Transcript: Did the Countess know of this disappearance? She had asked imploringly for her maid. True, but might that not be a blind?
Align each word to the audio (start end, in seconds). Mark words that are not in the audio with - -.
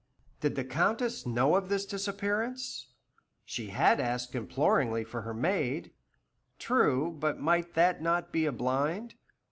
Did 0.39 0.55
the 0.55 0.63
Countess 0.63 1.27
know 1.27 1.53
of 1.55 1.69
this 1.69 1.85
disappearance? 1.85 2.87
She 3.45 3.67
had 3.67 3.99
asked 3.99 4.33
imploringly 4.33 5.03
for 5.03 5.21
her 5.21 5.33
maid. 5.35 5.91
True, 6.57 7.11
but 7.11 7.39
might 7.39 7.75
that 7.75 8.01
not 8.01 8.31
be 8.31 8.47
a 8.47 8.51
blind? 8.51 9.13